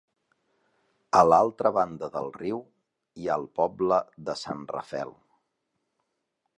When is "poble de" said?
3.61-4.39